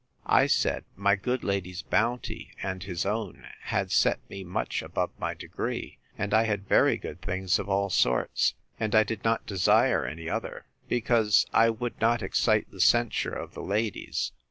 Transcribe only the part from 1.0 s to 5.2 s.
good lady's bounty, and his own, had set me much above